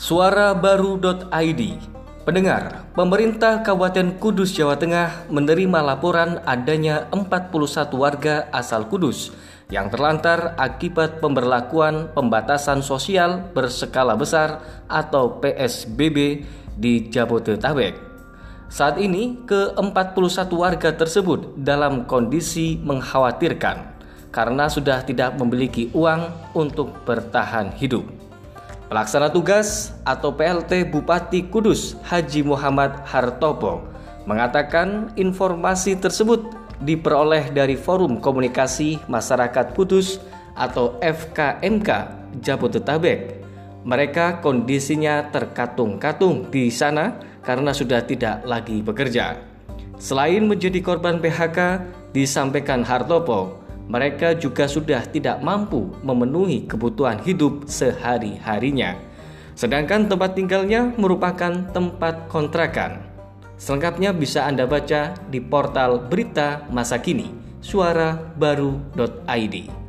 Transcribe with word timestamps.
Suarabaru.id 0.00 1.62
Pendengar, 2.24 2.88
pemerintah 2.96 3.60
Kabupaten 3.60 4.16
Kudus, 4.16 4.56
Jawa 4.56 4.80
Tengah 4.80 5.28
menerima 5.28 5.84
laporan 5.84 6.40
adanya 6.48 7.04
41 7.12 7.92
warga 8.00 8.48
asal 8.48 8.88
Kudus 8.88 9.28
yang 9.68 9.92
terlantar 9.92 10.56
akibat 10.56 11.20
pemberlakuan 11.20 12.08
pembatasan 12.16 12.80
sosial 12.80 13.52
berskala 13.52 14.16
besar 14.16 14.64
atau 14.88 15.36
PSBB 15.36 16.48
di 16.80 17.12
Jabodetabek. 17.12 18.00
Saat 18.72 18.96
ini, 19.04 19.36
ke-41 19.44 20.48
warga 20.56 20.96
tersebut 20.96 21.60
dalam 21.60 22.08
kondisi 22.08 22.80
mengkhawatirkan 22.80 24.00
karena 24.32 24.64
sudah 24.72 25.04
tidak 25.04 25.36
memiliki 25.36 25.92
uang 25.92 26.56
untuk 26.56 27.04
bertahan 27.04 27.76
hidup. 27.76 28.19
Pelaksana 28.90 29.30
tugas 29.30 29.94
atau 30.02 30.34
PLT 30.34 30.90
Bupati 30.90 31.46
Kudus 31.46 31.94
Haji 32.10 32.42
Muhammad 32.42 33.06
Hartopo 33.06 33.86
mengatakan 34.26 35.14
informasi 35.14 35.94
tersebut 35.94 36.50
diperoleh 36.82 37.54
dari 37.54 37.78
Forum 37.78 38.18
Komunikasi 38.18 38.98
Masyarakat 39.06 39.78
Kudus 39.78 40.18
atau 40.58 40.98
FKMK 40.98 41.88
Jabodetabek. 42.42 43.38
Mereka 43.86 44.42
kondisinya 44.42 45.22
terkatung-katung 45.30 46.50
di 46.50 46.66
sana 46.74 47.14
karena 47.46 47.70
sudah 47.70 48.02
tidak 48.02 48.42
lagi 48.42 48.82
bekerja. 48.82 49.38
Selain 50.02 50.42
menjadi 50.42 50.82
korban 50.82 51.22
PHK, 51.22 51.78
disampaikan 52.10 52.82
Hartopo, 52.82 53.59
mereka 53.90 54.38
juga 54.38 54.70
sudah 54.70 55.02
tidak 55.10 55.42
mampu 55.42 55.90
memenuhi 56.06 56.70
kebutuhan 56.70 57.18
hidup 57.26 57.66
sehari-harinya. 57.66 58.94
Sedangkan 59.58 60.06
tempat 60.06 60.38
tinggalnya 60.38 60.94
merupakan 60.94 61.66
tempat 61.74 62.30
kontrakan. 62.30 63.02
Selengkapnya 63.58 64.14
bisa 64.14 64.46
Anda 64.46 64.64
baca 64.64 65.18
di 65.28 65.42
portal 65.42 66.06
berita 66.06 66.64
masa 66.70 67.02
kini 67.02 67.34
suarabaru.id. 67.60 69.79